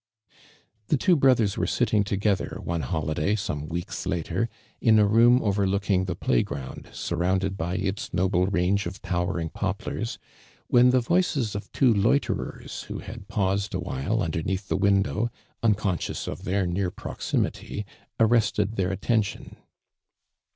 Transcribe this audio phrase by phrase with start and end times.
[0.87, 6.05] The two brothers were sitting together, one holiday, some weeks later, in a room overlooking
[6.05, 10.17] the play ground, surrounded by its noble range of towering poplars,
[10.65, 15.29] when the voices of two loiterers who had pauseil awhile underneath the window,
[15.61, 17.85] unconscious of their neai proximity,
[18.19, 19.55] arrested their attention.